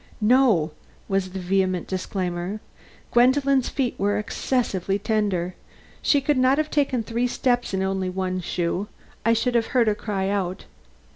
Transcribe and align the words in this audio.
"No," 0.19 0.71
was 1.07 1.29
the 1.29 1.37
vehement 1.39 1.87
disclaimer. 1.87 2.59
"Gwendolen's 3.11 3.69
feet 3.69 3.93
were 3.99 4.17
excessively 4.17 4.97
tender. 4.97 5.53
She 6.01 6.21
could 6.21 6.39
not 6.39 6.57
have 6.57 6.71
taken 6.71 7.03
three 7.03 7.27
steps 7.27 7.71
in 7.71 7.83
only 7.83 8.09
one 8.09 8.39
shoe. 8.39 8.87
I 9.23 9.33
should 9.33 9.53
have 9.53 9.67
heard 9.77 9.85
her 9.85 9.93
cry 9.93 10.27
out." 10.29 10.65